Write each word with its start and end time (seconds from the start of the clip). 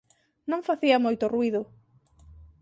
Non 0.49 0.65
facía 0.69 1.03
moito 1.05 1.25
ruído. 1.33 1.61